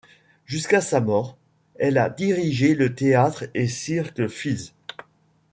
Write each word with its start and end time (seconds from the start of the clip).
Jusqu'à 0.47 0.81
sa 0.81 0.99
mort, 0.99 1.37
elle 1.75 1.99
a 1.99 2.09
dirigé 2.09 2.73
le 2.73 2.95
Théâtre 2.95 3.45
et 3.53 3.67
cirque 3.67 4.27
Fields. 4.29 4.73